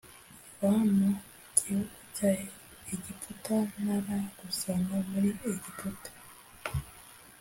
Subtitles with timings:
[0.59, 1.09] va mu
[1.55, 2.31] gihugu cya
[2.93, 6.09] Egiputa ntaragusanga muri Egiputa